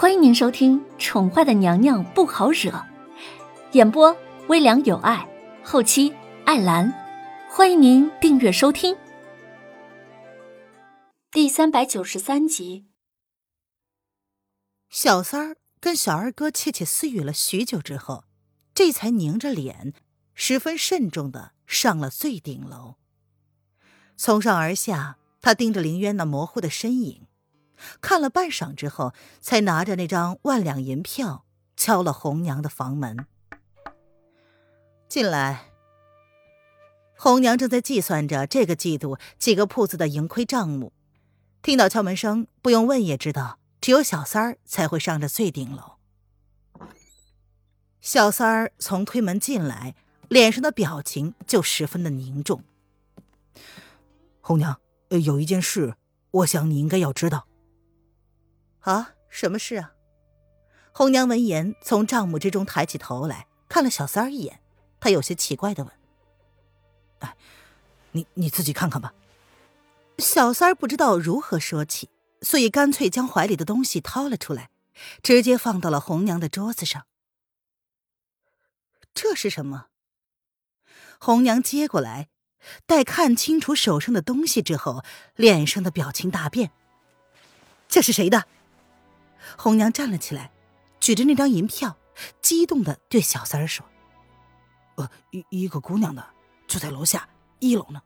[0.00, 2.70] 欢迎您收听《宠坏的娘娘不好惹》，
[3.72, 5.28] 演播微凉有爱，
[5.64, 6.14] 后期
[6.44, 6.94] 艾兰。
[7.50, 8.96] 欢迎您订阅收听。
[11.32, 12.86] 第三百九十三集，
[14.88, 18.22] 小三儿跟小二哥窃窃私语了许久之后，
[18.72, 19.94] 这才拧着脸，
[20.32, 22.94] 十分慎重的上了最顶楼。
[24.16, 27.26] 从上而下，他盯着林渊那模糊的身影。
[28.00, 31.44] 看了半晌之后，才拿着那张万两银票
[31.76, 33.26] 敲了红娘的房门。
[35.08, 35.66] 进来。
[37.16, 40.92] 红娘正在计算着这个季度几个铺子的盈亏账目，
[41.62, 45.94] 听到敲门声，不用问也知道，只有小三儿才会上着最顶楼。
[48.00, 49.96] 小三儿从推门进来，
[50.28, 52.62] 脸上的表情就十分的凝重。
[54.40, 55.96] 红娘，有一件事，
[56.30, 57.47] 我想你应该要知道。
[58.88, 59.92] 啊，什么事啊？
[60.92, 64.60] 红娘闻言，从账目之中抬起头来看了小三儿一眼，
[64.98, 65.92] 她有些奇怪的问
[67.20, 67.36] ：“哎，
[68.12, 69.12] 你你自己看看吧。”
[70.16, 72.08] 小三儿不知道如何说起，
[72.40, 74.70] 所以干脆将怀里的东西掏了出来，
[75.22, 77.04] 直接放到了红娘的桌子上。
[79.12, 79.88] 这是什么？
[81.20, 82.30] 红娘接过来，
[82.86, 85.04] 待看清楚手上的东西之后，
[85.36, 86.70] 脸上的表情大变。
[87.86, 88.46] 这是谁的？
[89.56, 90.50] 红娘站了起来，
[91.00, 91.96] 举着那张银票，
[92.40, 93.86] 激动的对小三儿说
[94.96, 96.24] ：“呃，一一个姑娘的，
[96.66, 97.28] 就在楼下
[97.60, 98.02] 一楼呢。”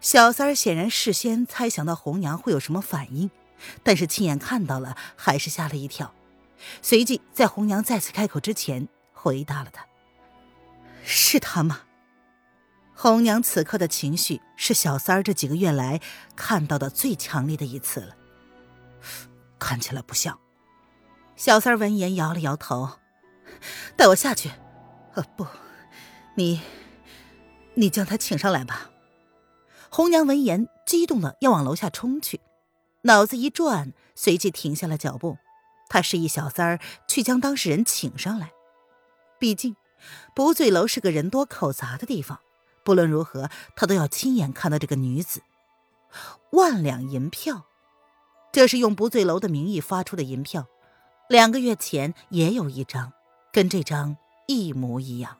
[0.00, 3.30] 小三儿显然事先猜想到红娘会有什么反应，
[3.82, 6.14] 但是亲眼看到了，还是吓了一跳。
[6.82, 9.86] 随即在红娘再次开口之前，回答了她
[11.02, 11.80] ：“是他吗？”
[12.94, 16.00] 红娘此刻的情绪是小三儿这几个月来
[16.34, 18.16] 看到的最强烈的一次了。
[19.58, 20.38] 看起来不像。
[21.36, 22.98] 小三闻言摇了摇头，
[23.96, 24.50] 带我下去。
[25.14, 25.46] 呃，不，
[26.34, 26.60] 你，
[27.74, 28.90] 你将他请上来吧。
[29.90, 32.40] 红娘闻言激动的要往楼下冲去，
[33.02, 35.38] 脑子一转，随即停下了脚步。
[35.88, 38.50] 她示意小三儿去将当事人请上来。
[39.38, 39.76] 毕竟，
[40.34, 42.40] 不醉楼是个人多口杂的地方，
[42.84, 45.40] 不论如何，他都要亲眼看到这个女子。
[46.50, 47.64] 万两银票。
[48.50, 50.66] 这是用不醉楼的名义发出的银票，
[51.28, 53.12] 两个月前也有一张，
[53.52, 54.16] 跟这张
[54.46, 55.38] 一模一样。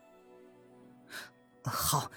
[1.65, 2.11] 好，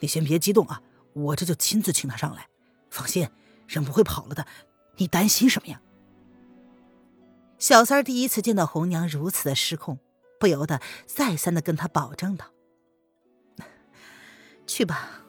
[0.00, 0.82] 你先别激动啊，
[1.12, 2.48] 我这就亲自请他上来。
[2.90, 3.28] 放心，
[3.66, 4.46] 人不会跑了的。
[4.96, 5.80] 你担心什么呀？
[7.58, 9.98] 小三儿第一次见到红娘如此的失控，
[10.40, 12.46] 不由得再三的跟他保证道
[14.66, 15.24] ：“去吧。”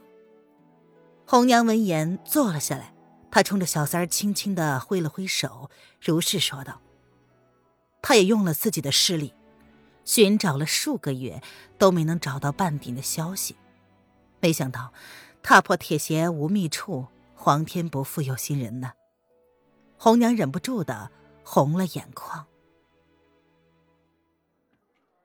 [1.26, 2.94] 红娘闻言坐了下来。
[3.32, 5.70] 他冲着小三儿轻轻的挥了挥手，
[6.02, 6.82] 如是说道
[8.02, 9.34] ：“他也用了自己的势力，
[10.04, 11.42] 寻找了数个月，
[11.78, 13.56] 都没能找到半点的消息。
[14.40, 14.94] 没想到，
[15.44, 18.94] 踏破铁鞋无觅处，皇天不负有心人呢。”
[20.02, 21.12] 红娘忍不住的
[21.44, 22.48] 红了眼眶。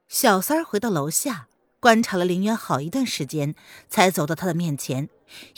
[0.09, 1.48] 小三儿回到楼下，
[1.81, 3.54] 观察了林渊好一段时间，
[3.88, 5.09] 才走到他的面前，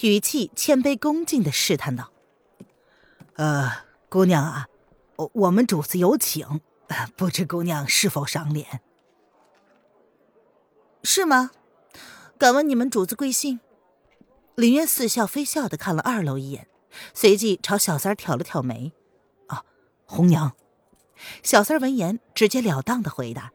[0.02, 2.12] 语气谦卑恭敬的试探道。
[3.36, 3.70] 呃，
[4.08, 4.68] 姑娘啊，
[5.16, 6.60] 我我们主子有请，
[7.16, 8.80] 不知姑娘是否赏脸？
[11.02, 11.50] 是吗？
[12.38, 13.60] 敢问你们主子贵姓？
[14.54, 16.66] 林渊似笑非笑的看了二楼一眼，
[17.12, 18.92] 随即朝小三挑了挑眉。
[19.48, 19.64] 啊，
[20.06, 20.56] 红娘。
[21.42, 23.52] 小三闻言，直截了当的回答：“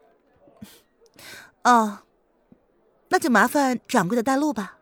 [1.64, 2.00] 哦，
[3.08, 4.78] 那就麻烦掌柜的带路吧。”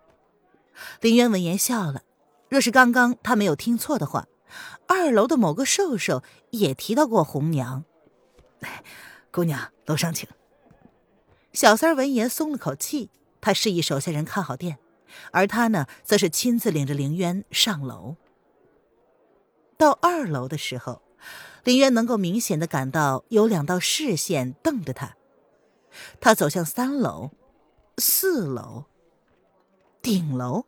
[1.00, 2.02] 林渊闻言笑了，
[2.50, 4.26] 若是刚刚他没有听错的话。
[4.86, 7.84] 二楼的某个瘦瘦也提到过红娘，
[9.30, 10.28] 姑娘楼上请。
[11.52, 13.10] 小三闻言松了口气，
[13.40, 14.78] 他示意手下人看好店，
[15.32, 18.16] 而他呢，则是亲自领着凌渊上楼。
[19.76, 21.02] 到二楼的时候，
[21.64, 25.16] 林渊能够明显的感到有两道视线瞪着他。
[26.20, 27.30] 他走向三楼、
[27.98, 28.84] 四楼、
[30.00, 30.66] 顶楼。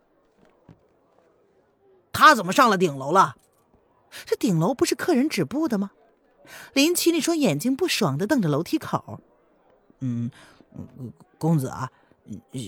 [2.12, 3.36] 他怎么上了顶楼了？
[4.24, 5.92] 这顶楼不是客人止步的吗？
[6.72, 9.20] 林奇那双眼睛不爽的瞪着楼梯口。
[10.00, 10.30] 嗯，
[11.38, 11.90] 公子啊，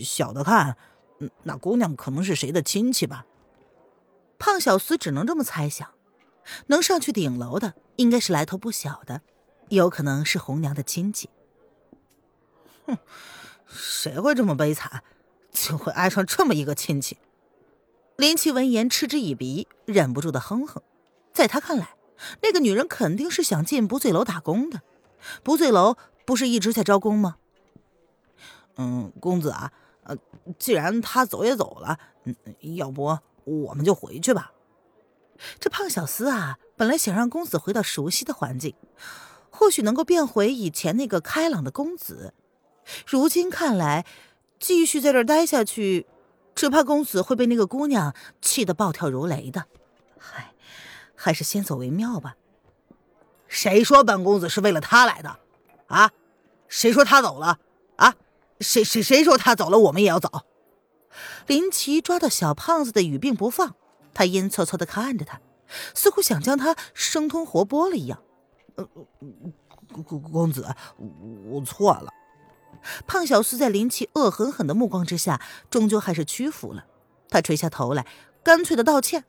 [0.05, 0.77] 小的看，
[1.43, 3.27] 那姑娘可能是谁的亲戚吧？
[4.39, 5.91] 胖小厮只能这么猜想。
[6.67, 9.23] 能上去顶楼的，应该是来头不小的，
[9.71, 11.31] 有可能是红娘的亲戚。
[12.87, 12.99] 哼，
[13.67, 15.03] 谁会这么悲惨，
[15.51, 17.19] 就会爱上这么一个亲戚？
[18.17, 20.83] 林奇闻言嗤之以鼻，忍不住的哼哼。
[21.35, 21.97] 在他看来，
[22.43, 24.81] 那个女人肯定是想进不醉楼打工的。
[25.43, 27.37] 不醉楼不是一直在招工吗？
[28.77, 29.73] 嗯，公子啊，
[30.05, 30.17] 呃，
[30.59, 31.99] 既然他走也走了，
[32.77, 34.53] 要不我们就回去吧。
[35.59, 38.75] 这胖小厮啊，本来想让公子回到熟悉的环境，
[39.51, 42.33] 或许能够变回以前那个开朗的公子。
[43.07, 44.07] 如今看来，
[44.61, 46.07] 继续在这儿待下去，
[46.55, 49.65] 只怕公子会被那个姑娘气得暴跳如雷的。
[50.19, 50.54] 嗨，
[51.25, 52.37] 还是先走为妙吧。
[53.49, 55.39] 谁说本公子是为了他来的？
[55.87, 56.11] 啊？
[56.69, 57.59] 谁说他走了？
[57.97, 58.15] 啊？
[58.61, 60.45] 谁谁谁说他走了，我们也要走？
[61.47, 63.75] 林奇抓到小胖子的语病不放，
[64.13, 65.41] 他阴恻恻的看着他，
[65.95, 68.23] 似乎想将他生吞活剥了一样。
[68.75, 68.87] 呃，
[70.05, 70.77] 公公子，
[71.47, 72.13] 我错了。
[73.07, 76.85] 胖小厮在林奇恶狠狠的目光之下，终究还是屈服了。
[77.31, 78.07] 他垂下头来，
[78.43, 79.25] 干脆的道歉：“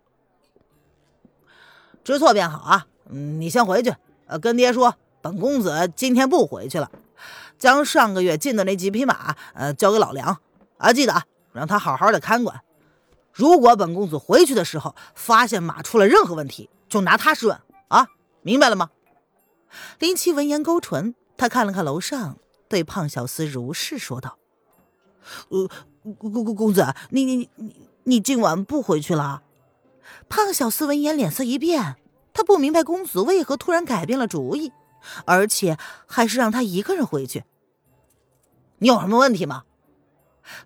[2.06, 3.94] 知错便好啊，嗯你先回去。”
[4.28, 6.90] 呃，跟爹说，本公子今天不回去了，
[7.60, 10.40] 将上个月进的那几匹马，呃，交给老梁
[10.78, 12.62] 啊，记得啊让他好好的看管。
[13.32, 17.60] 如果本公子回去的时候发现马出了任何问题，就拿他试问
[17.90, 18.08] 啊，
[18.42, 18.90] 明白了吗？
[20.00, 22.38] 林七闻言勾唇，他看了看楼上，
[22.68, 24.38] 对胖小厮如是说道
[25.50, 25.70] ：“呃，
[26.18, 29.44] 公公公子，你你你你今晚不回去了？”
[30.30, 31.98] 胖小厮闻言脸色一变。
[32.34, 34.74] 他不明白公子为何突然改变了主意，
[35.24, 37.46] 而且还是让他一个人回去。
[38.80, 39.64] 你有什么问题吗？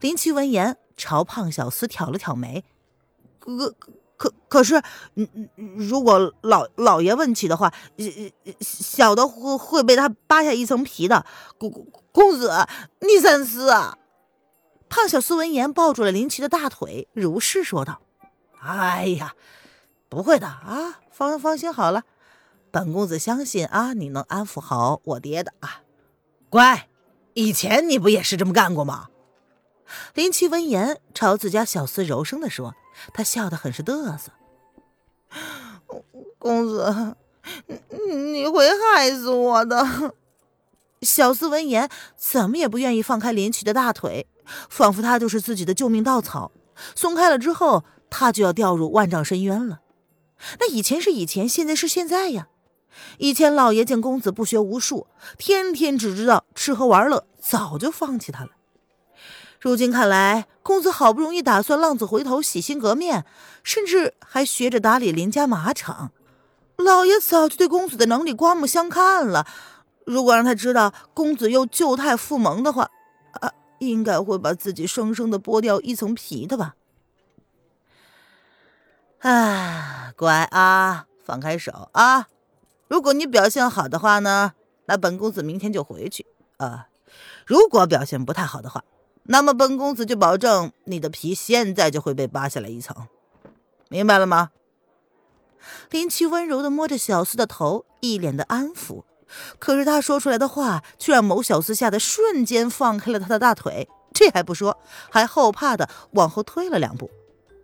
[0.01, 2.65] 林奇闻言朝胖小厮挑了挑眉
[3.38, 3.75] ：“可
[4.17, 4.81] 可可是，
[5.77, 7.71] 如果老老爷问起的话，
[8.59, 11.23] 小的会会被他扒下一层皮的。
[11.59, 11.71] 公
[12.11, 12.51] 公子，
[13.01, 14.00] 你三思啊！”
[14.89, 18.01] 胖小厮闻言抱住了林奇的大腿，如是说道
[18.61, 19.33] ：“哎呀，
[20.07, 22.03] 不会的啊。”放放心好了，
[22.71, 25.81] 本公子相信啊，你能安抚好我爹的啊。
[26.50, 26.88] 乖，
[27.33, 29.09] 以前你不也是这么干过吗？
[30.13, 32.73] 林奇闻言朝自家小厮柔声的说，
[33.13, 34.31] 他笑得很是嘚瑟。
[36.38, 37.17] 公子，
[38.07, 40.13] 你会害死我的。
[41.01, 44.25] 小厮闻言怎么也不愿意放开林奇的大腿，
[44.69, 46.53] 仿佛他就是自己的救命稻草，
[46.95, 49.81] 松开了之后，他就要掉入万丈深渊了。
[50.59, 52.47] 那以前是以前，现在是现在呀。
[53.17, 55.07] 以前老爷见公子不学无术，
[55.38, 58.51] 天天只知道吃喝玩乐，早就放弃他了。
[59.59, 63.25] 如今看来，公子好不容易打算浪子回头，洗心革面，
[63.63, 66.11] 甚至还学着打理林家马场，
[66.77, 69.45] 老爷早就对公子的能力刮目相看了。
[70.06, 72.89] 如果让他知道公子又旧态复萌的话，
[73.41, 76.75] 啊，应该会把自己生生的剥掉一层皮的吧。
[79.19, 82.27] 啊，乖啊，放开手啊！
[82.88, 84.54] 如果你表现好的话呢，
[84.86, 86.25] 那本公子明天就回去
[86.57, 86.88] 啊。
[87.45, 88.83] 如果表现不太好的话，
[89.24, 93.07] 那么本公子就保证你的皮现在就会被扒下来一层，
[93.89, 94.51] 明白了吗？
[95.89, 99.04] 林奇温柔的摸着小厮的头，一脸的安抚。
[99.60, 103.89] 可是他说出来的话，却让某小厮吓得瞬间放开了他的大腿。
[104.13, 104.77] 这还不说，
[105.12, 107.12] 还后怕的往后退了两步。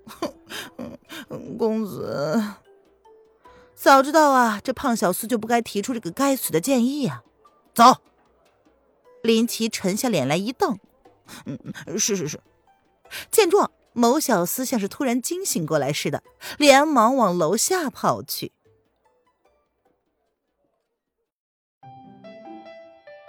[1.57, 2.43] 公子，
[3.73, 7.23] 早知道啊，这胖小厮就不该提出这个该死的建议呀！
[7.73, 8.01] 走。
[9.21, 10.77] 林奇沉下脸来一瞪
[11.45, 11.57] ：“嗯，
[11.97, 12.39] 是是是。”
[13.31, 16.21] 见状，某小厮像是突然惊醒过来似的，
[16.57, 18.51] 连忙往楼下跑去。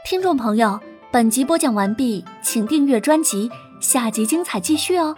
[0.04, 0.78] 听众朋友，
[1.11, 5.16] 本集播讲完毕，请订阅专辑，下集精彩继续哦。